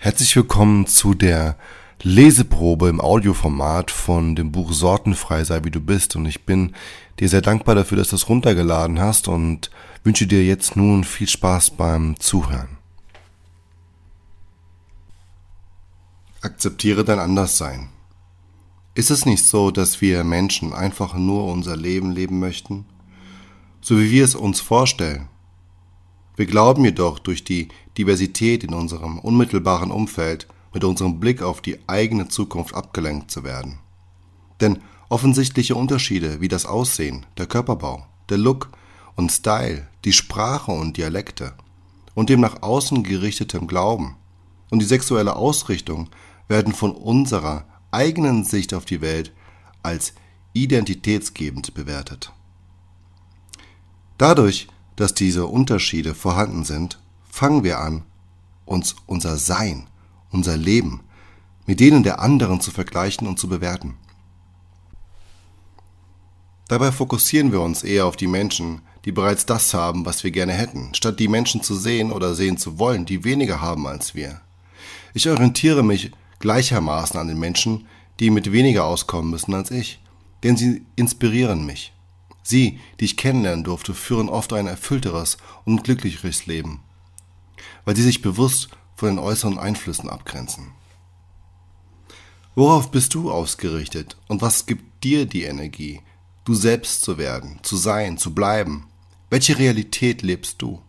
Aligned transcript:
Herzlich 0.00 0.36
willkommen 0.36 0.86
zu 0.86 1.12
der 1.12 1.56
Leseprobe 2.02 2.88
im 2.88 3.00
Audioformat 3.00 3.90
von 3.90 4.36
dem 4.36 4.52
Buch 4.52 4.72
Sortenfrei 4.72 5.42
sei 5.42 5.64
wie 5.64 5.72
du 5.72 5.80
bist 5.80 6.14
und 6.14 6.24
ich 6.24 6.46
bin 6.46 6.76
dir 7.18 7.28
sehr 7.28 7.40
dankbar 7.40 7.74
dafür, 7.74 7.98
dass 7.98 8.10
du 8.10 8.14
es 8.14 8.28
runtergeladen 8.28 9.00
hast 9.00 9.26
und 9.26 9.72
wünsche 10.04 10.28
dir 10.28 10.44
jetzt 10.44 10.76
nun 10.76 11.02
viel 11.02 11.28
Spaß 11.28 11.70
beim 11.70 12.14
Zuhören. 12.20 12.78
Akzeptiere 16.42 17.04
dein 17.04 17.18
Anderssein. 17.18 17.88
Ist 18.94 19.10
es 19.10 19.26
nicht 19.26 19.44
so, 19.44 19.72
dass 19.72 20.00
wir 20.00 20.22
Menschen 20.22 20.74
einfach 20.74 21.14
nur 21.14 21.46
unser 21.46 21.76
Leben 21.76 22.12
leben 22.12 22.38
möchten, 22.38 22.86
so 23.80 23.98
wie 23.98 24.12
wir 24.12 24.24
es 24.24 24.36
uns 24.36 24.60
vorstellen? 24.60 25.28
Wir 26.38 26.46
glauben 26.46 26.84
jedoch 26.84 27.18
durch 27.18 27.42
die 27.42 27.66
Diversität 27.98 28.62
in 28.62 28.72
unserem 28.72 29.18
unmittelbaren 29.18 29.90
Umfeld 29.90 30.46
mit 30.72 30.84
unserem 30.84 31.18
Blick 31.18 31.42
auf 31.42 31.60
die 31.60 31.80
eigene 31.88 32.28
Zukunft 32.28 32.76
abgelenkt 32.76 33.32
zu 33.32 33.42
werden. 33.42 33.80
Denn 34.60 34.78
offensichtliche 35.08 35.74
Unterschiede 35.74 36.40
wie 36.40 36.46
das 36.46 36.64
Aussehen, 36.64 37.26
der 37.38 37.46
Körperbau, 37.46 38.06
der 38.28 38.38
Look 38.38 38.70
und 39.16 39.32
Style, 39.32 39.88
die 40.04 40.12
Sprache 40.12 40.70
und 40.70 40.96
Dialekte 40.96 41.54
und 42.14 42.28
dem 42.28 42.38
nach 42.38 42.62
außen 42.62 43.02
gerichtetem 43.02 43.66
Glauben 43.66 44.14
und 44.70 44.78
die 44.78 44.86
sexuelle 44.86 45.34
Ausrichtung 45.34 46.08
werden 46.46 46.72
von 46.72 46.92
unserer 46.92 47.64
eigenen 47.90 48.44
Sicht 48.44 48.74
auf 48.74 48.84
die 48.84 49.00
Welt 49.00 49.32
als 49.82 50.12
identitätsgebend 50.52 51.74
bewertet. 51.74 52.32
Dadurch 54.18 54.68
dass 55.00 55.14
diese 55.14 55.46
Unterschiede 55.46 56.14
vorhanden 56.14 56.64
sind, 56.64 56.98
fangen 57.30 57.64
wir 57.64 57.80
an, 57.80 58.04
uns 58.64 58.96
unser 59.06 59.36
Sein, 59.36 59.86
unser 60.30 60.56
Leben 60.56 61.00
mit 61.68 61.80
denen 61.80 62.02
der 62.02 62.20
anderen 62.20 62.62
zu 62.62 62.70
vergleichen 62.70 63.28
und 63.28 63.38
zu 63.38 63.46
bewerten. 63.46 63.98
Dabei 66.66 66.92
fokussieren 66.92 67.52
wir 67.52 67.60
uns 67.60 67.84
eher 67.84 68.06
auf 68.06 68.16
die 68.16 68.26
Menschen, 68.26 68.80
die 69.04 69.12
bereits 69.12 69.44
das 69.44 69.74
haben, 69.74 70.06
was 70.06 70.24
wir 70.24 70.30
gerne 70.30 70.54
hätten, 70.54 70.94
statt 70.94 71.20
die 71.20 71.28
Menschen 71.28 71.62
zu 71.62 71.74
sehen 71.74 72.10
oder 72.10 72.34
sehen 72.34 72.56
zu 72.56 72.78
wollen, 72.78 73.04
die 73.04 73.22
weniger 73.22 73.60
haben 73.60 73.86
als 73.86 74.14
wir. 74.14 74.40
Ich 75.12 75.28
orientiere 75.28 75.82
mich 75.82 76.10
gleichermaßen 76.38 77.20
an 77.20 77.28
den 77.28 77.38
Menschen, 77.38 77.86
die 78.18 78.30
mit 78.30 78.50
weniger 78.50 78.84
auskommen 78.84 79.30
müssen 79.30 79.52
als 79.52 79.70
ich, 79.70 80.00
denn 80.44 80.56
sie 80.56 80.86
inspirieren 80.96 81.66
mich. 81.66 81.92
Sie, 82.42 82.80
die 82.98 83.04
ich 83.04 83.16
kennenlernen 83.16 83.64
durfte, 83.64 83.94
führen 83.94 84.28
oft 84.28 84.52
ein 84.52 84.66
erfüllteres 84.66 85.36
und 85.64 85.84
glücklicheres 85.84 86.46
Leben, 86.46 86.82
weil 87.84 87.96
sie 87.96 88.02
sich 88.02 88.22
bewusst 88.22 88.68
von 88.96 89.10
den 89.10 89.18
äußeren 89.18 89.58
Einflüssen 89.58 90.08
abgrenzen. 90.08 90.72
Worauf 92.54 92.90
bist 92.90 93.14
du 93.14 93.30
ausgerichtet 93.30 94.16
und 94.26 94.42
was 94.42 94.66
gibt 94.66 95.04
dir 95.04 95.26
die 95.26 95.44
Energie, 95.44 96.00
du 96.44 96.54
selbst 96.54 97.02
zu 97.02 97.16
werden, 97.16 97.60
zu 97.62 97.76
sein, 97.76 98.18
zu 98.18 98.34
bleiben? 98.34 98.88
Welche 99.30 99.58
Realität 99.58 100.22
lebst 100.22 100.60
du? 100.60 100.82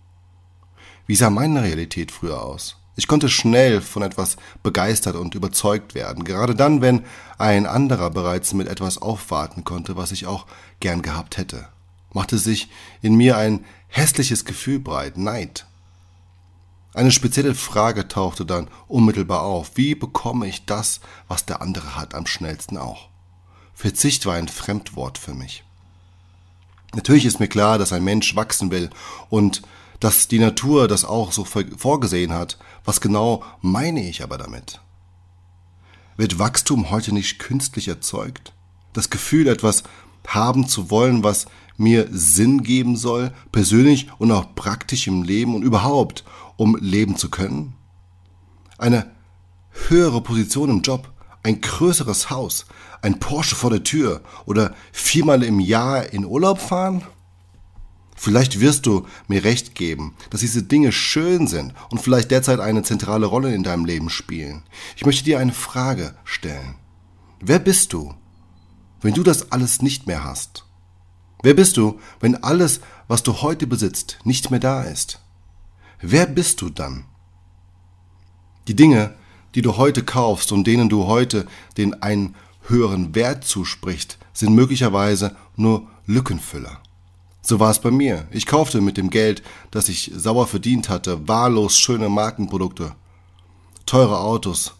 Wie 1.06 1.16
sah 1.16 1.30
meine 1.30 1.61
Realität 1.61 2.11
früher 2.11 2.41
aus? 2.41 2.78
Ich 3.00 3.08
konnte 3.08 3.30
schnell 3.30 3.80
von 3.80 4.03
etwas 4.03 4.36
begeistert 4.61 5.16
und 5.16 5.33
überzeugt 5.33 5.95
werden, 5.95 6.25
gerade 6.25 6.53
dann, 6.53 6.81
wenn 6.81 7.06
ein 7.38 7.66
anderer 7.66 8.09
bereits 8.09 8.53
mit 8.53 8.67
etwas 8.67 8.97
aufwarten 8.97 9.64
konnte, 9.64 9.95
was 9.95 10.11
ich 10.11 10.28
auch 10.28 10.45
gern 10.81 11.02
gehabt 11.02 11.38
hätte. 11.38 11.69
Machte 12.11 12.38
sich 12.38 12.69
in 13.02 13.16
mir 13.16 13.38
ein 13.38 13.64
hässliches 13.88 14.44
Gefühl 14.44 14.80
breit, 14.80 15.17
Neid. 15.17 15.66
Eine 16.94 17.11
spezielle 17.11 17.56
Frage 17.56 18.09
tauchte 18.09 18.45
dann 18.45 18.67
unmittelbar 18.89 19.44
auf. 19.44 19.72
Wie 19.75 19.95
bekomme 19.95 20.45
ich 20.45 20.66
das, 20.66 21.00
was 21.30 21.45
der 21.45 21.61
andere 21.61 21.95
hat, 21.95 22.13
am 22.13 22.25
schnellsten 22.25 22.78
auch? 22.78 23.08
Verzicht 23.73 24.25
war 24.25 24.36
ein 24.36 24.50
Fremdwort 24.50 25.17
für 25.17 25.34
mich. 25.34 25.63
Natürlich 26.94 27.23
ist 27.23 27.40
mir 27.40 27.47
klar, 27.47 27.78
dass 27.78 27.94
ein 27.94 28.03
Mensch 28.03 28.35
wachsen 28.35 28.72
will 28.72 28.90
und 29.29 29.62
dass 29.99 30.27
die 30.27 30.39
Natur 30.39 30.87
das 30.87 31.05
auch 31.05 31.31
so 31.31 31.45
vorgesehen 31.45 32.33
hat. 32.33 32.57
Was 32.85 33.01
genau 33.01 33.43
meine 33.61 34.07
ich 34.07 34.23
aber 34.23 34.37
damit? 34.37 34.81
Wird 36.17 36.39
Wachstum 36.39 36.89
heute 36.89 37.13
nicht 37.13 37.39
künstlich 37.39 37.87
erzeugt? 37.87 38.53
Das 38.93 39.09
Gefühl, 39.09 39.47
etwas 39.47 39.83
haben 40.27 40.67
zu 40.67 40.89
wollen, 40.89 41.23
was 41.23 41.45
mir 41.77 42.07
Sinn 42.11 42.63
geben 42.63 42.97
soll, 42.97 43.31
persönlich 43.51 44.07
und 44.17 44.31
auch 44.31 44.53
praktisch 44.55 45.07
im 45.07 45.23
Leben 45.23 45.55
und 45.55 45.63
überhaupt, 45.63 46.23
um 46.57 46.75
leben 46.75 47.16
zu 47.16 47.29
können? 47.29 47.73
Eine 48.77 49.11
höhere 49.87 50.21
Position 50.21 50.69
im 50.69 50.81
Job, 50.81 51.11
ein 51.43 51.61
größeres 51.61 52.29
Haus, 52.29 52.66
ein 53.01 53.19
Porsche 53.19 53.55
vor 53.55 53.69
der 53.69 53.83
Tür 53.83 54.21
oder 54.45 54.75
viermal 54.91 55.43
im 55.43 55.59
Jahr 55.59 56.11
in 56.11 56.25
Urlaub 56.25 56.59
fahren? 56.59 57.03
Vielleicht 58.22 58.59
wirst 58.59 58.85
du 58.85 59.07
mir 59.30 59.46
recht 59.46 59.75
geben, 59.75 60.13
dass 60.30 60.41
diese 60.41 60.62
Dinge 60.62 60.91
schön 60.91 61.47
sind 61.47 61.74
und 61.90 62.02
vielleicht 62.02 62.31
derzeit 62.31 62.59
eine 62.59 62.84
zentrale 62.84 63.25
Rolle 63.25 63.56
in 63.56 63.63
deinem 63.63 63.85
Leben 63.85 64.09
spielen. 64.09 64.63
Ich 64.97 65.06
möchte 65.06 65.24
dir 65.24 65.40
eine 65.40 65.53
Frage 65.53 66.13
stellen. 66.25 66.75
Wer 67.40 67.59
bist 67.59 67.94
du, 67.94 68.13
wenn 69.00 69.13
du 69.13 69.24
das 69.24 69.53
alles 69.53 69.81
nicht 69.81 70.06
mehr 70.06 70.25
hast? 70.25 70.66
Wer 71.44 71.53
bist 71.53 71.78
du, 71.78 71.97
wenn 72.19 72.35
alles, 72.44 72.81
was 73.08 73.24
du 73.24 73.41
heute 73.41 73.68
besitzt, 73.68 74.19
nicht 74.25 74.52
mehr 74.52 74.59
da 74.59 74.84
ist? 74.84 75.22
Wer 76.02 76.25
bist 76.25 76.59
du 76.59 76.69
dann? 76.69 77.06
Die 78.68 78.75
Dinge, 78.75 79.16
die 79.56 79.62
du 79.62 79.78
heute 79.78 80.03
kaufst 80.03 80.52
und 80.52 80.68
denen 80.68 80.90
du 80.90 81.06
heute 81.06 81.47
den 81.78 82.03
einen 82.03 82.35
höheren 82.63 83.16
Wert 83.16 83.46
zusprichst, 83.46 84.18
sind 84.34 84.53
möglicherweise 84.53 85.38
nur 85.56 85.88
Lückenfüller. 86.06 86.81
So 87.41 87.59
war 87.59 87.72
es 87.72 87.79
bei 87.79 87.91
mir. 87.91 88.27
Ich 88.31 88.45
kaufte 88.45 88.81
mit 88.81 88.97
dem 88.97 89.09
Geld, 89.09 89.41
das 89.72 89.89
ich 89.89 90.11
sauer 90.16 90.47
verdient 90.47 90.89
hatte, 90.89 91.27
wahllos 91.27 91.77
schöne 91.77 92.09
Markenprodukte, 92.09 92.94
teure 93.85 94.19
Autos. 94.19 94.73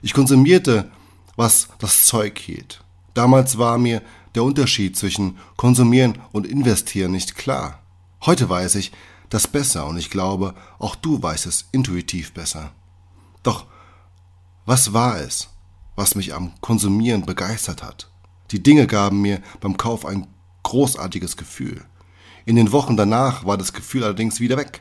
Ich 0.00 0.14
konsumierte, 0.14 0.90
was 1.36 1.68
das 1.78 2.04
Zeug 2.06 2.38
hielt. 2.38 2.82
Damals 3.14 3.58
war 3.58 3.78
mir 3.78 4.02
der 4.34 4.44
Unterschied 4.44 4.96
zwischen 4.96 5.38
konsumieren 5.56 6.18
und 6.32 6.46
investieren 6.46 7.12
nicht 7.12 7.36
klar. 7.36 7.82
Heute 8.24 8.48
weiß 8.48 8.76
ich 8.76 8.92
das 9.28 9.46
besser 9.46 9.86
und 9.86 9.96
ich 9.96 10.10
glaube, 10.10 10.54
auch 10.78 10.94
du 10.94 11.22
weißt 11.22 11.46
es 11.46 11.68
intuitiv 11.72 12.32
besser. 12.32 12.72
Doch 13.42 13.66
was 14.64 14.92
war 14.92 15.18
es, 15.20 15.48
was 15.96 16.14
mich 16.14 16.34
am 16.34 16.52
Konsumieren 16.60 17.24
begeistert 17.24 17.82
hat? 17.82 18.10
Die 18.50 18.62
Dinge 18.62 18.86
gaben 18.86 19.20
mir 19.20 19.40
beim 19.60 19.76
Kauf 19.76 20.04
ein 20.04 20.26
großartiges 20.62 21.36
Gefühl. 21.36 21.84
In 22.48 22.56
den 22.56 22.72
Wochen 22.72 22.96
danach 22.96 23.44
war 23.44 23.58
das 23.58 23.74
Gefühl 23.74 24.04
allerdings 24.04 24.40
wieder 24.40 24.56
weg 24.56 24.80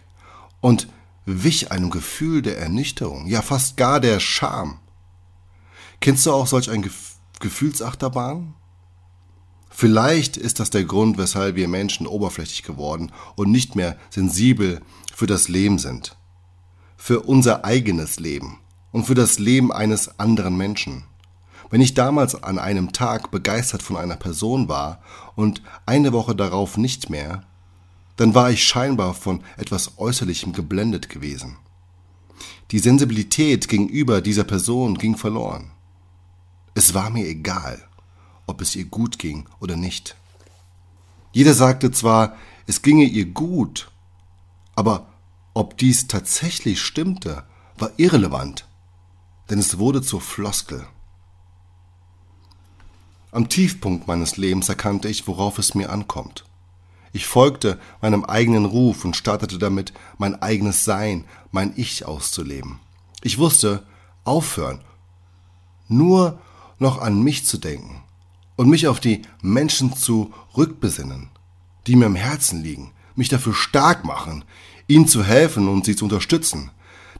und 0.61 0.87
wich 1.25 1.69
einem 1.69 1.89
Gefühl 1.89 2.41
der 2.41 2.57
Ernüchterung, 2.57 3.27
ja 3.27 3.41
fast 3.41 3.75
gar 3.75 3.99
der 3.99 4.21
Scham. 4.21 4.79
Kennst 5.99 6.25
du 6.25 6.31
auch 6.31 6.47
solch 6.47 6.71
ein 6.71 6.81
Gef 6.81 7.17
Gefühlsachterbahn? 7.41 8.53
Vielleicht 9.69 10.37
ist 10.37 10.61
das 10.61 10.69
der 10.69 10.85
Grund, 10.85 11.17
weshalb 11.17 11.57
wir 11.57 11.67
Menschen 11.67 12.07
oberflächlich 12.07 12.63
geworden 12.63 13.11
und 13.35 13.51
nicht 13.51 13.75
mehr 13.75 13.97
sensibel 14.11 14.81
für 15.13 15.27
das 15.27 15.49
Leben 15.49 15.77
sind, 15.77 16.15
für 16.95 17.19
unser 17.19 17.65
eigenes 17.65 18.17
Leben 18.17 18.59
und 18.93 19.07
für 19.07 19.15
das 19.15 19.39
Leben 19.39 19.73
eines 19.73 20.21
anderen 20.21 20.55
Menschen. 20.55 21.03
Wenn 21.69 21.81
ich 21.81 21.93
damals 21.93 22.41
an 22.41 22.59
einem 22.59 22.93
Tag 22.93 23.29
begeistert 23.29 23.83
von 23.83 23.97
einer 23.97 24.15
Person 24.15 24.69
war 24.69 25.01
und 25.35 25.61
eine 25.85 26.13
Woche 26.13 26.33
darauf 26.33 26.77
nicht 26.77 27.09
mehr, 27.09 27.43
dann 28.17 28.35
war 28.35 28.51
ich 28.51 28.63
scheinbar 28.63 29.13
von 29.13 29.43
etwas 29.55 29.97
Äußerlichem 29.97 30.51
geblendet 30.53 31.09
gewesen. 31.09 31.57
Die 32.71 32.79
Sensibilität 32.79 33.69
gegenüber 33.69 34.21
dieser 34.21 34.43
Person 34.43 34.97
ging 34.97 35.15
verloren. 35.15 35.71
Es 36.73 36.93
war 36.93 37.09
mir 37.09 37.25
egal, 37.25 37.87
ob 38.45 38.61
es 38.61 38.75
ihr 38.75 38.85
gut 38.85 39.17
ging 39.17 39.47
oder 39.59 39.77
nicht. 39.77 40.15
Jeder 41.31 41.53
sagte 41.53 41.91
zwar, 41.91 42.35
es 42.65 42.81
ginge 42.81 43.05
ihr 43.05 43.25
gut, 43.25 43.89
aber 44.75 45.07
ob 45.53 45.77
dies 45.77 46.07
tatsächlich 46.07 46.81
stimmte, 46.81 47.43
war 47.77 47.91
irrelevant, 47.97 48.67
denn 49.49 49.59
es 49.59 49.77
wurde 49.77 50.01
zur 50.01 50.21
Floskel. 50.21 50.87
Am 53.31 53.49
Tiefpunkt 53.49 54.07
meines 54.07 54.37
Lebens 54.37 54.69
erkannte 54.69 55.07
ich, 55.09 55.27
worauf 55.27 55.59
es 55.59 55.75
mir 55.75 55.91
ankommt. 55.91 56.46
Ich 57.17 57.25
folgte 57.25 57.79
meinem 57.99 58.25
eigenen 58.25 58.65
Ruf 58.65 59.03
und 59.03 59.15
startete 59.15 59.57
damit, 59.57 59.91
mein 60.19 60.39
eigenes 60.39 60.85
Sein, 60.85 61.25
mein 61.49 61.73
Ich 61.75 62.05
auszuleben. 62.05 62.79
Ich 63.23 63.39
wusste, 63.39 63.87
aufhören, 64.23 64.83
nur 65.87 66.39
noch 66.77 67.01
an 67.01 67.23
mich 67.23 67.43
zu 67.43 67.57
denken 67.57 68.03
und 68.55 68.69
mich 68.69 68.87
auf 68.87 68.99
die 68.99 69.23
Menschen 69.41 69.95
zu 69.95 70.31
rückbesinnen, 70.55 71.31
die 71.87 71.95
mir 71.95 72.05
im 72.05 72.13
Herzen 72.13 72.61
liegen, 72.61 72.91
mich 73.15 73.29
dafür 73.29 73.55
stark 73.55 74.05
machen, 74.05 74.43
ihnen 74.87 75.07
zu 75.07 75.23
helfen 75.23 75.67
und 75.67 75.85
sie 75.85 75.95
zu 75.95 76.05
unterstützen, 76.05 76.69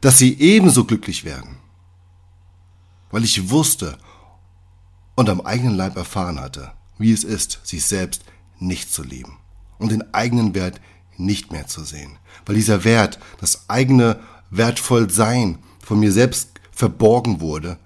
dass 0.00 0.16
sie 0.16 0.38
ebenso 0.38 0.84
glücklich 0.84 1.24
werden. 1.24 1.56
weil 3.10 3.24
ich 3.24 3.50
wusste 3.50 3.98
und 5.16 5.28
am 5.28 5.40
eigenen 5.40 5.74
Leib 5.74 5.96
erfahren 5.96 6.38
hatte, 6.38 6.70
wie 6.98 7.10
es 7.10 7.24
ist, 7.24 7.58
sich 7.64 7.84
selbst 7.84 8.22
nicht 8.60 8.92
zu 8.92 9.02
lieben 9.02 9.38
und 9.78 9.92
den 9.92 10.14
eigenen 10.14 10.54
Wert 10.54 10.80
nicht 11.16 11.52
mehr 11.52 11.66
zu 11.66 11.84
sehen, 11.84 12.18
weil 12.46 12.56
dieser 12.56 12.84
Wert, 12.84 13.18
das 13.40 13.68
eigene 13.68 14.20
wertvoll 14.50 15.10
Sein 15.10 15.58
von 15.80 15.98
mir 15.98 16.12
selbst 16.12 16.52
verborgen 16.70 17.40
wurde 17.40 17.78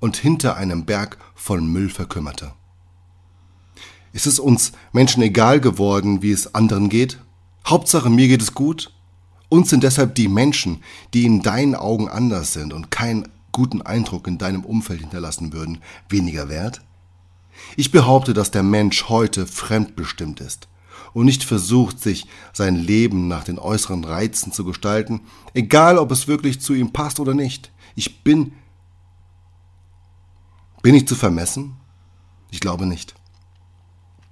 und 0.00 0.16
hinter 0.16 0.56
einem 0.56 0.86
Berg 0.86 1.18
von 1.34 1.66
Müll 1.66 1.90
verkümmerte. 1.90 2.52
Ist 4.12 4.26
es 4.26 4.38
uns 4.38 4.72
Menschen 4.92 5.22
egal 5.22 5.60
geworden, 5.60 6.22
wie 6.22 6.32
es 6.32 6.54
anderen 6.54 6.88
geht? 6.88 7.20
Hauptsache 7.66 8.10
mir 8.10 8.28
geht 8.28 8.42
es 8.42 8.54
gut? 8.54 8.92
Uns 9.48 9.70
sind 9.70 9.84
deshalb 9.84 10.14
die 10.14 10.28
Menschen, 10.28 10.82
die 11.12 11.26
in 11.26 11.42
deinen 11.42 11.74
Augen 11.74 12.08
anders 12.08 12.52
sind 12.52 12.72
und 12.72 12.90
keinen 12.90 13.28
guten 13.52 13.82
Eindruck 13.82 14.26
in 14.26 14.38
deinem 14.38 14.64
Umfeld 14.64 15.00
hinterlassen 15.00 15.52
würden, 15.52 15.78
weniger 16.08 16.48
wert? 16.48 16.82
Ich 17.76 17.90
behaupte, 17.90 18.32
dass 18.32 18.50
der 18.50 18.62
Mensch 18.62 19.08
heute 19.08 19.46
fremdbestimmt 19.46 20.40
ist 20.40 20.68
und 21.12 21.26
nicht 21.26 21.44
versucht, 21.44 22.00
sich 22.00 22.26
sein 22.52 22.76
Leben 22.76 23.28
nach 23.28 23.44
den 23.44 23.58
äußeren 23.58 24.04
Reizen 24.04 24.52
zu 24.52 24.64
gestalten, 24.64 25.20
egal 25.54 25.98
ob 25.98 26.10
es 26.12 26.28
wirklich 26.28 26.60
zu 26.60 26.74
ihm 26.74 26.92
passt 26.92 27.20
oder 27.20 27.34
nicht. 27.34 27.70
Ich 27.94 28.22
bin. 28.22 28.52
Bin 30.82 30.94
ich 30.94 31.06
zu 31.06 31.14
vermessen? 31.14 31.76
Ich 32.50 32.60
glaube 32.60 32.86
nicht. 32.86 33.14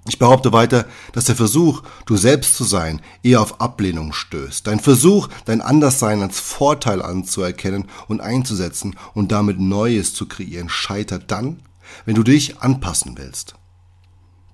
Ich 0.09 0.19
behaupte 0.19 0.53
weiter, 0.55 0.87
dass 1.13 1.27
der 1.27 1.37
Versuch, 1.37 1.83
du 2.07 2.17
selbst 2.17 2.57
zu 2.57 2.65
sein, 2.65 3.03
eher 3.23 3.43
auf 3.43 3.61
Ablehnung 3.61 4.15
stößt. 4.15 4.67
Dein 4.67 4.81
Versuch, 4.81 5.29
dein 5.45 5.61
Anderssein 5.61 6.23
als 6.23 6.41
Vorteil 6.41 7.03
anzuerkennen 7.03 7.85
und 8.09 8.23
einzusetzen 8.23 8.97
und 9.13 9.33
damit 9.33 9.61
Neues 9.61 10.15
zu 10.15 10.27
kreieren, 10.27 10.71
scheitert 10.71 11.31
dann, 11.31 11.63
wenn 12.07 12.15
du 12.15 12.23
dich 12.23 12.59
anpassen 12.61 13.19
willst. 13.19 13.55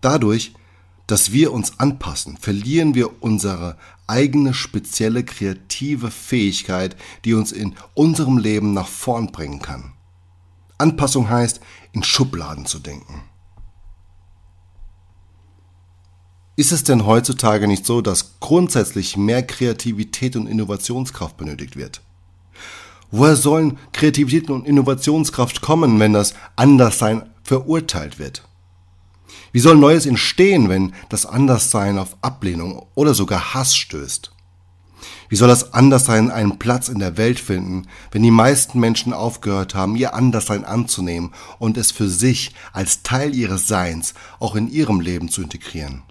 Dadurch, 0.00 0.54
dass 1.06 1.32
wir 1.32 1.52
uns 1.52 1.78
anpassen, 1.78 2.36
verlieren 2.38 2.94
wir 2.94 3.22
unsere 3.22 3.76
eigene 4.06 4.54
spezielle 4.54 5.24
kreative 5.24 6.10
Fähigkeit, 6.10 6.96
die 7.24 7.34
uns 7.34 7.52
in 7.52 7.74
unserem 7.94 8.38
Leben 8.38 8.72
nach 8.72 8.88
vorn 8.88 9.32
bringen 9.32 9.60
kann. 9.60 9.92
Anpassung 10.78 11.28
heißt, 11.28 11.60
in 11.92 12.02
Schubladen 12.02 12.66
zu 12.66 12.78
denken. 12.78 13.22
Ist 16.56 16.72
es 16.72 16.84
denn 16.84 17.04
heutzutage 17.04 17.66
nicht 17.66 17.84
so, 17.84 18.00
dass 18.00 18.38
grundsätzlich 18.38 19.16
mehr 19.16 19.44
Kreativität 19.44 20.36
und 20.36 20.46
Innovationskraft 20.46 21.36
benötigt 21.36 21.76
wird? 21.76 22.00
Woher 23.10 23.36
sollen 23.36 23.78
Kreativität 23.92 24.50
und 24.50 24.66
Innovationskraft 24.66 25.60
kommen, 25.60 25.98
wenn 25.98 26.12
das 26.12 26.34
Anderssein 26.56 27.28
verurteilt 27.42 28.18
wird? 28.18 28.46
Wie 29.54 29.60
soll 29.60 29.76
Neues 29.76 30.04
entstehen, 30.04 30.68
wenn 30.68 30.94
das 31.10 31.26
Anderssein 31.26 31.96
auf 31.96 32.16
Ablehnung 32.22 32.86
oder 32.96 33.14
sogar 33.14 33.54
Hass 33.54 33.76
stößt? 33.76 34.32
Wie 35.28 35.36
soll 35.36 35.46
das 35.46 35.72
Anderssein 35.72 36.32
einen 36.32 36.58
Platz 36.58 36.88
in 36.88 36.98
der 36.98 37.16
Welt 37.16 37.38
finden, 37.38 37.86
wenn 38.10 38.24
die 38.24 38.32
meisten 38.32 38.80
Menschen 38.80 39.12
aufgehört 39.12 39.76
haben, 39.76 39.94
ihr 39.94 40.12
Anderssein 40.12 40.64
anzunehmen 40.64 41.30
und 41.60 41.76
es 41.76 41.92
für 41.92 42.08
sich 42.08 42.52
als 42.72 43.04
Teil 43.04 43.32
ihres 43.32 43.68
Seins 43.68 44.14
auch 44.40 44.56
in 44.56 44.68
ihrem 44.68 44.98
Leben 44.98 45.28
zu 45.28 45.42
integrieren? 45.42 46.02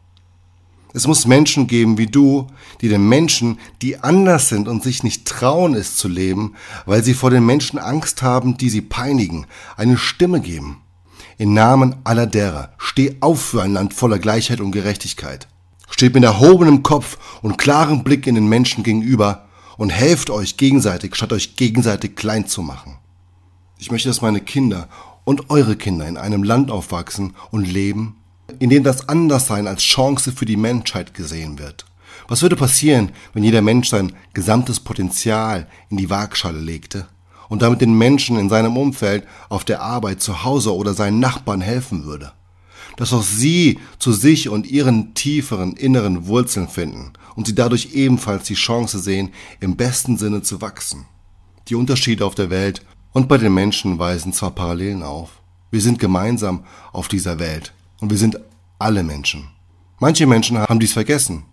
Es 0.94 1.06
muss 1.06 1.28
Menschen 1.28 1.68
geben 1.68 1.98
wie 1.98 2.08
du, 2.08 2.48
die 2.80 2.88
den 2.88 3.10
Menschen, 3.10 3.60
die 3.82 4.00
anders 4.00 4.48
sind 4.48 4.70
und 4.70 4.84
sich 4.84 5.04
nicht 5.04 5.28
trauen, 5.28 5.74
es 5.74 5.98
zu 5.98 6.08
leben, 6.08 6.54
weil 6.86 7.04
sie 7.04 7.14
vor 7.14 7.30
den 7.30 7.46
Menschen 7.46 7.78
Angst 7.78 8.22
haben, 8.22 8.56
die 8.56 8.70
sie 8.70 8.82
peinigen, 8.82 9.48
eine 9.76 9.98
Stimme 9.98 10.40
geben. 10.40 10.83
Im 11.38 11.54
Namen 11.54 11.96
aller 12.04 12.28
derer, 12.28 12.74
steh 12.78 13.16
auf 13.20 13.42
für 13.42 13.64
ein 13.64 13.74
Land 13.74 13.94
voller 13.94 14.20
Gleichheit 14.20 14.62
und 14.62 14.72
Gerechtigkeit. 14.72 15.48
Steht 15.90 16.14
mit 16.14 16.24
erhobenem 16.24 16.84
Kopf 16.84 17.18
und 17.42 17.58
klarem 17.58 18.04
Blick 18.04 18.28
in 18.28 18.36
den 18.36 18.48
Menschen 18.48 18.84
gegenüber 18.84 19.46
und 19.78 19.90
helft 19.90 20.30
euch 20.30 20.58
gegenseitig, 20.58 21.16
statt 21.16 21.34
euch 21.34 21.56
gegenseitig 21.56 22.16
klein 22.16 22.48
zu 22.48 22.62
machen. 22.62 22.98
Ich 23.80 23.92
möchte, 23.92 24.10
dass 24.10 24.22
meine 24.22 24.42
Kinder 24.42 24.88
und 25.24 25.50
eure 25.50 25.76
Kinder 25.76 26.08
in 26.08 26.18
einem 26.18 26.44
Land 26.44 26.70
aufwachsen 26.70 27.36
und 27.52 27.66
leben, 27.66 28.18
in 28.60 28.70
dem 28.70 28.84
das 28.84 29.10
Anderssein 29.10 29.68
als 29.68 29.82
Chance 29.82 30.32
für 30.32 30.46
die 30.46 30.58
Menschheit 30.58 31.14
gesehen 31.14 31.60
wird. 31.60 31.86
Was 32.28 32.42
würde 32.42 32.56
passieren, 32.56 33.12
wenn 33.34 33.44
jeder 33.44 33.62
Mensch 33.62 33.90
sein 33.90 34.14
gesamtes 34.34 34.80
Potenzial 34.80 35.68
in 35.90 35.98
die 35.98 36.10
Waagschale 36.10 36.60
legte 36.60 37.08
und 37.50 37.62
damit 37.62 37.82
den 37.82 37.98
Menschen 37.98 38.38
in 38.38 38.50
seinem 38.50 38.78
Umfeld, 38.78 39.26
auf 39.50 39.64
der 39.64 39.82
Arbeit, 39.82 40.22
zu 40.22 40.44
Hause 40.44 40.76
oder 40.76 40.94
seinen 40.94 41.20
Nachbarn 41.20 41.62
helfen 41.62 42.06
würde? 42.06 42.32
Dass 42.98 43.14
auch 43.14 43.24
sie 43.24 43.80
zu 44.00 44.12
sich 44.12 44.50
und 44.50 44.68
ihren 44.68 45.14
tieferen 45.14 45.74
inneren 45.74 46.28
Wurzeln 46.28 46.68
finden 46.68 47.14
und 47.36 47.48
sie 47.48 47.56
dadurch 47.56 47.94
ebenfalls 47.94 48.46
die 48.46 48.54
Chance 48.54 49.00
sehen, 49.00 49.32
im 49.60 49.76
besten 49.76 50.18
Sinne 50.18 50.42
zu 50.44 50.62
wachsen. 50.62 51.06
Die 51.70 51.76
Unterschiede 51.76 52.26
auf 52.26 52.36
der 52.36 52.50
Welt 52.50 52.86
und 53.14 53.28
bei 53.28 53.38
den 53.38 53.54
Menschen 53.54 53.98
weisen 54.00 54.34
zwar 54.34 54.52
Parallelen 54.52 55.04
auf. 55.04 55.42
Wir 55.72 55.82
sind 55.82 55.98
gemeinsam 55.98 56.66
auf 56.92 57.08
dieser 57.08 57.40
Welt 57.40 57.74
und 58.00 58.12
wir 58.12 58.18
sind 58.18 58.40
alle 58.80 59.04
Menschen. 59.04 59.48
Manche 60.00 60.28
Menschen 60.28 60.60
haben 60.60 60.80
dies 60.80 60.94
vergessen 60.94 61.46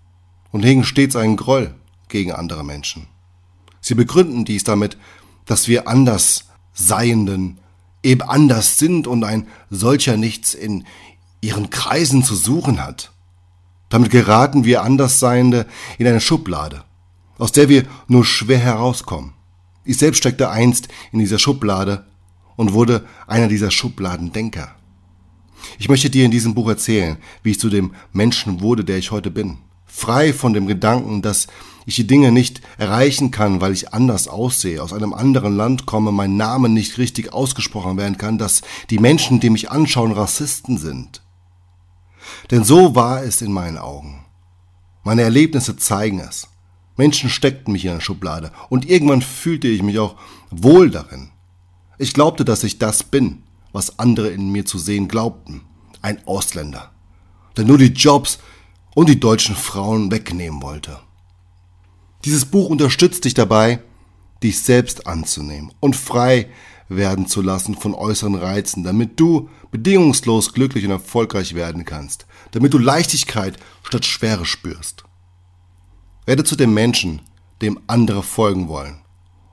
und 0.50 0.64
hegen 0.64 0.84
stets 0.84 1.16
einen 1.16 1.36
Groll 1.36 1.74
gegen 2.08 2.32
andere 2.32 2.64
Menschen. 2.64 3.06
Sie 3.80 3.94
begründen 3.94 4.44
dies 4.44 4.64
damit, 4.64 4.98
dass 5.46 5.68
wir 5.68 5.88
anders 5.88 6.44
Seienden 6.72 7.58
eben 8.02 8.22
anders 8.22 8.78
sind 8.78 9.06
und 9.06 9.24
ein 9.24 9.46
solcher 9.68 10.16
nichts 10.16 10.54
in 10.54 10.84
ihren 11.40 11.70
Kreisen 11.70 12.22
zu 12.22 12.34
suchen 12.34 12.82
hat. 12.82 13.12
Damit 13.88 14.10
geraten 14.10 14.64
wir 14.64 14.82
Andersseiende 14.82 15.66
in 15.98 16.06
eine 16.06 16.20
Schublade, 16.20 16.84
aus 17.38 17.52
der 17.52 17.68
wir 17.68 17.84
nur 18.06 18.24
schwer 18.24 18.58
herauskommen. 18.58 19.34
Ich 19.84 19.98
selbst 19.98 20.18
steckte 20.18 20.50
einst 20.50 20.88
in 21.12 21.18
dieser 21.18 21.38
Schublade 21.38 22.06
und 22.56 22.72
wurde 22.72 23.06
einer 23.26 23.48
dieser 23.48 23.70
Schubladendenker. 23.70 24.74
Ich 25.78 25.88
möchte 25.88 26.10
dir 26.10 26.24
in 26.24 26.30
diesem 26.30 26.54
Buch 26.54 26.68
erzählen, 26.68 27.16
wie 27.42 27.52
ich 27.52 27.60
zu 27.60 27.68
dem 27.68 27.94
Menschen 28.12 28.60
wurde, 28.60 28.84
der 28.84 28.98
ich 28.98 29.10
heute 29.10 29.30
bin. 29.30 29.58
Frei 29.90 30.32
von 30.32 30.52
dem 30.52 30.66
Gedanken, 30.66 31.22
dass 31.22 31.46
ich 31.86 31.96
die 31.96 32.06
Dinge 32.06 32.30
nicht 32.30 32.60
erreichen 32.78 33.30
kann, 33.30 33.60
weil 33.60 33.72
ich 33.72 33.92
anders 33.92 34.28
aussehe, 34.28 34.82
aus 34.82 34.92
einem 34.92 35.12
anderen 35.12 35.56
Land 35.56 35.86
komme, 35.86 36.12
mein 36.12 36.36
Name 36.36 36.68
nicht 36.68 36.98
richtig 36.98 37.32
ausgesprochen 37.32 37.96
werden 37.96 38.16
kann, 38.16 38.38
dass 38.38 38.62
die 38.90 38.98
Menschen, 38.98 39.40
die 39.40 39.50
mich 39.50 39.70
anschauen, 39.70 40.12
Rassisten 40.12 40.78
sind. 40.78 41.22
Denn 42.50 42.64
so 42.64 42.94
war 42.94 43.22
es 43.22 43.42
in 43.42 43.52
meinen 43.52 43.78
Augen. 43.78 44.24
Meine 45.02 45.22
Erlebnisse 45.22 45.76
zeigen 45.76 46.20
es. 46.20 46.48
Menschen 46.96 47.30
steckten 47.30 47.72
mich 47.72 47.84
in 47.84 47.92
eine 47.92 48.00
Schublade 48.00 48.52
und 48.68 48.88
irgendwann 48.88 49.22
fühlte 49.22 49.68
ich 49.68 49.82
mich 49.82 49.98
auch 49.98 50.16
wohl 50.50 50.90
darin. 50.90 51.30
Ich 51.98 52.12
glaubte, 52.12 52.44
dass 52.44 52.62
ich 52.62 52.78
das 52.78 53.02
bin, 53.02 53.42
was 53.72 53.98
andere 53.98 54.28
in 54.28 54.50
mir 54.52 54.66
zu 54.66 54.78
sehen 54.78 55.08
glaubten. 55.08 55.62
Ein 56.02 56.26
Ausländer, 56.26 56.90
der 57.56 57.64
nur 57.64 57.78
die 57.78 57.86
Jobs 57.86 58.38
und 58.94 59.08
die 59.08 59.20
deutschen 59.20 59.56
Frauen 59.56 60.10
wegnehmen 60.10 60.62
wollte. 60.62 61.00
Dieses 62.24 62.44
Buch 62.44 62.68
unterstützt 62.68 63.24
dich 63.24 63.34
dabei, 63.34 63.80
dich 64.42 64.60
selbst 64.60 65.06
anzunehmen 65.06 65.72
und 65.80 65.96
frei 65.96 66.48
werden 66.88 67.26
zu 67.26 67.40
lassen 67.40 67.76
von 67.76 67.94
äußeren 67.94 68.34
Reizen, 68.34 68.82
damit 68.82 69.20
du 69.20 69.48
bedingungslos 69.70 70.52
glücklich 70.52 70.84
und 70.84 70.90
erfolgreich 70.90 71.54
werden 71.54 71.84
kannst, 71.84 72.26
damit 72.50 72.74
du 72.74 72.78
Leichtigkeit 72.78 73.58
statt 73.82 74.04
Schwere 74.04 74.44
spürst. 74.44 75.04
Werde 76.26 76.44
zu 76.44 76.56
dem 76.56 76.74
Menschen, 76.74 77.22
dem 77.62 77.80
andere 77.86 78.22
folgen 78.22 78.68
wollen, 78.68 79.00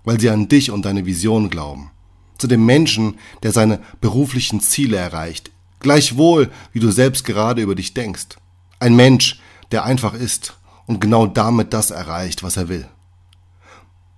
weil 0.03 0.19
sie 0.19 0.29
an 0.29 0.47
dich 0.47 0.71
und 0.71 0.85
deine 0.85 1.05
Vision 1.05 1.49
glauben 1.49 1.91
zu 2.37 2.47
dem 2.47 2.65
Menschen, 2.65 3.17
der 3.43 3.51
seine 3.51 3.81
beruflichen 4.01 4.61
Ziele 4.61 4.97
erreicht, 4.97 5.51
gleichwohl 5.79 6.51
wie 6.71 6.79
du 6.79 6.91
selbst 6.91 7.25
gerade 7.25 7.61
über 7.61 7.75
dich 7.75 7.93
denkst. 7.93 8.37
Ein 8.79 8.95
Mensch, 8.95 9.39
der 9.71 9.85
einfach 9.85 10.13
ist 10.13 10.57
und 10.85 11.01
genau 11.01 11.27
damit 11.27 11.73
das 11.73 11.91
erreicht, 11.91 12.43
was 12.43 12.57
er 12.57 12.69
will. 12.69 12.87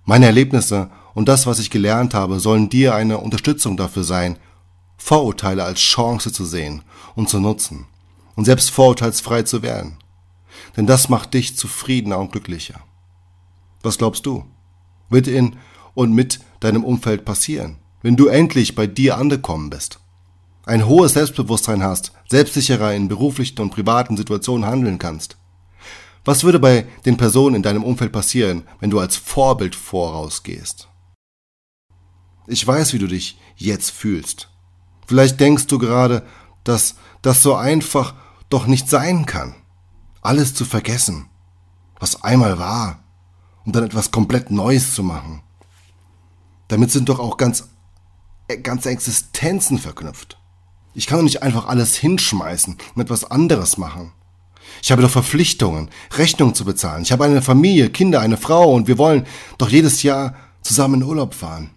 Meine 0.04 0.26
Erlebnisse 0.26 0.90
und 1.14 1.28
das, 1.28 1.46
was 1.46 1.58
ich 1.58 1.70
gelernt 1.70 2.14
habe, 2.14 2.40
sollen 2.40 2.68
dir 2.68 2.94
eine 2.94 3.18
Unterstützung 3.18 3.76
dafür 3.76 4.04
sein, 4.04 4.38
Vorurteile 4.96 5.64
als 5.64 5.80
Chance 5.80 6.30
zu 6.30 6.44
sehen 6.44 6.82
und 7.14 7.28
zu 7.28 7.40
nutzen 7.40 7.86
und 8.36 8.44
selbst 8.44 8.70
vorurteilsfrei 8.70 9.42
zu 9.42 9.62
werden. 9.62 9.96
Denn 10.76 10.86
das 10.86 11.08
macht 11.08 11.34
dich 11.34 11.56
zufriedener 11.56 12.18
und 12.18 12.32
glücklicher. 12.32 12.80
Was 13.82 13.96
glaubst 13.96 14.26
du? 14.26 14.44
Wird 15.08 15.26
in 15.26 15.56
und 15.94 16.12
mit 16.12 16.40
deinem 16.60 16.84
Umfeld 16.84 17.24
passieren? 17.24 17.78
wenn 18.02 18.16
du 18.16 18.26
endlich 18.26 18.74
bei 18.74 18.86
dir 18.86 19.18
angekommen 19.18 19.70
bist, 19.70 20.00
ein 20.66 20.86
hohes 20.86 21.14
Selbstbewusstsein 21.14 21.82
hast, 21.82 22.12
selbstsicherer 22.28 22.94
in 22.94 23.08
beruflichen 23.08 23.60
und 23.60 23.70
privaten 23.70 24.16
Situationen 24.16 24.66
handeln 24.66 24.98
kannst. 24.98 25.36
Was 26.24 26.44
würde 26.44 26.58
bei 26.58 26.86
den 27.06 27.16
Personen 27.16 27.56
in 27.56 27.62
deinem 27.62 27.82
Umfeld 27.82 28.12
passieren, 28.12 28.64
wenn 28.78 28.90
du 28.90 28.98
als 28.98 29.16
Vorbild 29.16 29.74
vorausgehst? 29.74 30.88
Ich 32.46 32.66
weiß, 32.66 32.92
wie 32.92 32.98
du 32.98 33.06
dich 33.06 33.38
jetzt 33.56 33.90
fühlst. 33.90 34.48
Vielleicht 35.06 35.40
denkst 35.40 35.66
du 35.66 35.78
gerade, 35.78 36.24
dass 36.64 36.96
das 37.22 37.42
so 37.42 37.54
einfach 37.54 38.14
doch 38.48 38.66
nicht 38.66 38.88
sein 38.88 39.24
kann. 39.26 39.54
Alles 40.20 40.54
zu 40.54 40.64
vergessen, 40.64 41.30
was 41.98 42.22
einmal 42.22 42.58
war, 42.58 43.02
und 43.64 43.76
dann 43.76 43.84
etwas 43.84 44.10
komplett 44.10 44.50
Neues 44.50 44.94
zu 44.94 45.02
machen. 45.02 45.42
Damit 46.68 46.90
sind 46.90 47.08
doch 47.08 47.18
auch 47.18 47.36
ganz, 47.36 47.68
äh, 48.48 48.56
ganze 48.58 48.90
Existenzen 48.90 49.78
verknüpft. 49.78 50.39
Ich 50.94 51.06
kann 51.06 51.18
doch 51.18 51.24
nicht 51.24 51.42
einfach 51.42 51.66
alles 51.66 51.96
hinschmeißen 51.96 52.76
und 52.94 53.02
etwas 53.02 53.24
anderes 53.24 53.76
machen. 53.76 54.12
Ich 54.82 54.92
habe 54.92 55.02
doch 55.02 55.10
Verpflichtungen, 55.10 55.90
Rechnungen 56.12 56.54
zu 56.54 56.64
bezahlen. 56.64 57.02
Ich 57.02 57.12
habe 57.12 57.24
eine 57.24 57.42
Familie, 57.42 57.90
Kinder, 57.90 58.20
eine 58.20 58.36
Frau 58.36 58.72
und 58.72 58.88
wir 58.88 58.98
wollen 58.98 59.26
doch 59.58 59.68
jedes 59.68 60.02
Jahr 60.02 60.34
zusammen 60.62 61.02
in 61.02 61.08
Urlaub 61.08 61.34
fahren. 61.34 61.70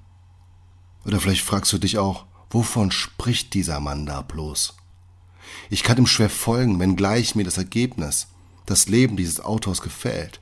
Oder 1.06 1.20
vielleicht 1.20 1.44
fragst 1.44 1.74
du 1.74 1.78
dich 1.78 1.98
auch, 1.98 2.26
wovon 2.50 2.92
spricht 2.92 3.54
dieser 3.54 3.80
Mann 3.80 4.06
da 4.06 4.22
bloß? 4.22 4.76
Ich 5.70 5.84
kann 5.84 5.98
ihm 5.98 6.08
schwer 6.08 6.30
folgen, 6.30 6.80
wenngleich 6.80 7.36
mir 7.36 7.44
das 7.44 7.58
Ergebnis, 7.58 8.28
das 8.66 8.88
Leben 8.88 9.18
dieses 9.18 9.42
Autors 9.42 9.82
gefällt 9.82 10.42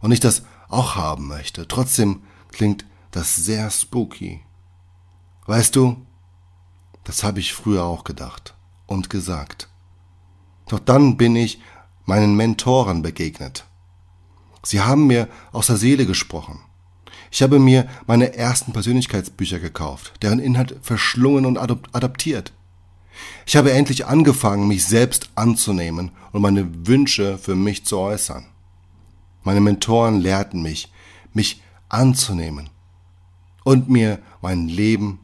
und 0.00 0.12
ich 0.12 0.20
das 0.20 0.42
auch 0.68 0.96
haben 0.96 1.28
möchte. 1.28 1.68
Trotzdem 1.68 2.22
klingt 2.50 2.84
das 3.10 3.36
sehr 3.36 3.70
spooky. 3.70 4.40
Weißt 5.46 5.76
du, 5.76 6.04
das 7.08 7.24
habe 7.24 7.40
ich 7.40 7.54
früher 7.54 7.84
auch 7.84 8.04
gedacht 8.04 8.54
und 8.86 9.08
gesagt. 9.08 9.70
Doch 10.68 10.78
dann 10.78 11.16
bin 11.16 11.36
ich 11.36 11.58
meinen 12.04 12.36
Mentoren 12.36 13.00
begegnet. 13.00 13.64
Sie 14.62 14.82
haben 14.82 15.06
mir 15.06 15.26
aus 15.50 15.68
der 15.68 15.78
Seele 15.78 16.04
gesprochen. 16.04 16.60
Ich 17.30 17.40
habe 17.42 17.58
mir 17.58 17.88
meine 18.06 18.34
ersten 18.34 18.74
Persönlichkeitsbücher 18.74 19.58
gekauft, 19.58 20.12
deren 20.20 20.38
Inhalt 20.38 20.76
verschlungen 20.82 21.46
und 21.46 21.56
adaptiert. 21.56 22.52
Ich 23.46 23.56
habe 23.56 23.72
endlich 23.72 24.04
angefangen, 24.04 24.68
mich 24.68 24.84
selbst 24.84 25.30
anzunehmen 25.34 26.10
und 26.32 26.42
meine 26.42 26.86
Wünsche 26.86 27.38
für 27.38 27.54
mich 27.54 27.86
zu 27.86 27.96
äußern. 27.96 28.44
Meine 29.44 29.62
Mentoren 29.62 30.20
lehrten 30.20 30.60
mich, 30.60 30.92
mich 31.32 31.62
anzunehmen 31.88 32.68
und 33.64 33.88
mir 33.88 34.18
mein 34.42 34.68
Leben 34.68 35.20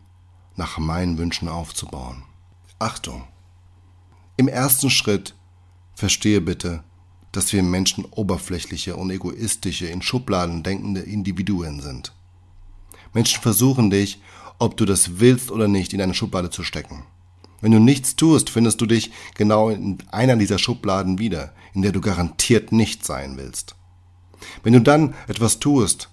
nach 0.56 0.78
meinen 0.78 1.18
Wünschen 1.18 1.48
aufzubauen. 1.48 2.24
Achtung! 2.78 3.24
Im 4.36 4.48
ersten 4.48 4.90
Schritt 4.90 5.34
verstehe 5.94 6.40
bitte, 6.40 6.82
dass 7.32 7.52
wir 7.52 7.62
Menschen 7.62 8.04
oberflächliche 8.04 8.96
und 8.96 9.10
egoistische, 9.10 9.86
in 9.86 10.02
Schubladen 10.02 10.62
denkende 10.62 11.00
Individuen 11.00 11.80
sind. 11.80 12.12
Menschen 13.12 13.40
versuchen 13.42 13.90
dich, 13.90 14.20
ob 14.58 14.76
du 14.76 14.84
das 14.84 15.18
willst 15.18 15.50
oder 15.50 15.68
nicht, 15.68 15.92
in 15.92 16.00
eine 16.00 16.14
Schublade 16.14 16.50
zu 16.50 16.62
stecken. 16.62 17.04
Wenn 17.60 17.72
du 17.72 17.78
nichts 17.78 18.14
tust, 18.16 18.50
findest 18.50 18.80
du 18.80 18.86
dich 18.86 19.10
genau 19.34 19.70
in 19.70 19.98
einer 20.10 20.36
dieser 20.36 20.58
Schubladen 20.58 21.18
wieder, 21.18 21.54
in 21.72 21.82
der 21.82 21.92
du 21.92 22.00
garantiert 22.00 22.72
nicht 22.72 23.04
sein 23.04 23.36
willst. 23.36 23.74
Wenn 24.62 24.74
du 24.74 24.80
dann 24.80 25.14
etwas 25.28 25.60
tust, 25.60 26.10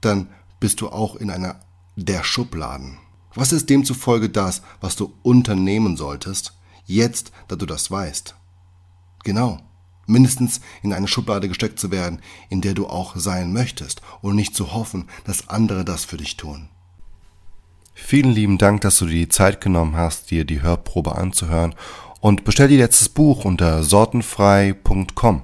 dann 0.00 0.28
bist 0.58 0.80
du 0.80 0.88
auch 0.88 1.16
in 1.16 1.30
einer 1.30 1.60
der 1.96 2.24
Schubladen. 2.24 2.98
Was 3.34 3.52
ist 3.52 3.70
demzufolge 3.70 4.28
das, 4.28 4.62
was 4.80 4.96
du 4.96 5.12
unternehmen 5.22 5.96
solltest, 5.96 6.54
jetzt, 6.86 7.32
da 7.48 7.56
du 7.56 7.66
das 7.66 7.90
weißt? 7.90 8.34
Genau, 9.22 9.58
mindestens 10.06 10.60
in 10.82 10.92
eine 10.92 11.08
Schublade 11.08 11.48
gesteckt 11.48 11.78
zu 11.78 11.90
werden, 11.90 12.20
in 12.48 12.60
der 12.60 12.74
du 12.74 12.86
auch 12.86 13.16
sein 13.16 13.52
möchtest 13.52 14.02
und 14.20 14.36
nicht 14.36 14.54
zu 14.54 14.72
hoffen, 14.72 15.08
dass 15.24 15.48
andere 15.48 15.84
das 15.84 16.04
für 16.04 16.16
dich 16.16 16.36
tun. 16.36 16.68
Vielen 17.94 18.32
lieben 18.32 18.58
Dank, 18.58 18.80
dass 18.80 18.98
du 18.98 19.06
dir 19.06 19.26
die 19.26 19.28
Zeit 19.28 19.60
genommen 19.60 19.94
hast, 19.94 20.30
dir 20.30 20.44
die 20.44 20.62
Hörprobe 20.62 21.16
anzuhören 21.16 21.74
und 22.20 22.44
bestell 22.44 22.68
dir 22.68 22.78
letztes 22.78 23.08
Buch 23.08 23.44
unter 23.44 23.84
sortenfrei.com. 23.84 25.42